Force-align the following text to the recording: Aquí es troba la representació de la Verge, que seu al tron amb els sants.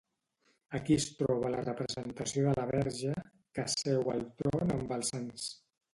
Aquí 0.77 0.95
es 1.01 1.05
troba 1.17 1.51
la 1.57 1.59
representació 1.67 2.45
de 2.47 2.55
la 2.61 2.65
Verge, 2.71 3.13
que 3.59 3.67
seu 3.75 4.11
al 4.15 4.25
tron 4.43 4.77
amb 4.79 4.97
els 4.97 5.13
sants. 5.15 5.47